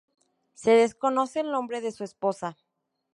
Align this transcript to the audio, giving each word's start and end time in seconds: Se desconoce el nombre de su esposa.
Se 0.55 0.71
desconoce 0.71 1.41
el 1.41 1.51
nombre 1.51 1.79
de 1.79 1.91
su 1.91 2.03
esposa. 2.03 2.57